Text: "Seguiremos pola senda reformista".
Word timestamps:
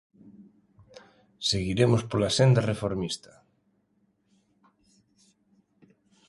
"Seguiremos 1.49 2.01
pola 2.11 2.33
senda 2.37 2.65
reformista". 2.71 3.31